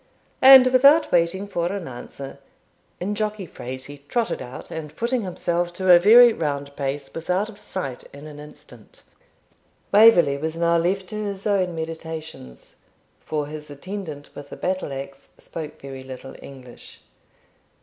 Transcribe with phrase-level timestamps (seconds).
[0.41, 2.39] And without waiting for an answer,
[2.99, 7.29] in jockey phrase, he trotted out, and putting himself to a very round pace, was
[7.29, 9.03] out of sight in an instant.
[9.93, 12.77] Waverley was now left to his own meditations,
[13.19, 16.99] for his attendant with the battle axe spoke very little English.